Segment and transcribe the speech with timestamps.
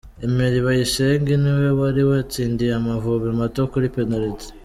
[0.25, 4.47] Emery Bayisenge, ni we wari watsindiye Amavubi mato kuri Penaliti.